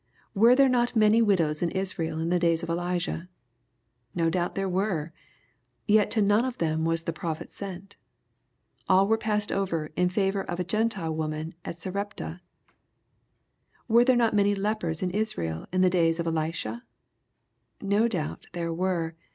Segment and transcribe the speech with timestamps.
[0.33, 3.29] Were there not many widows in Israel in the days of Elijah?
[4.15, 5.13] No doubt there were.
[5.87, 7.97] Yet to none of them was the prophet sent.
[8.89, 12.41] All were passed over in favor of a Gentile widow at Sarepta.—
[13.87, 16.83] ^Were there not many lepers in Israel in the days of Elisha?
[17.79, 19.13] No doubt there were.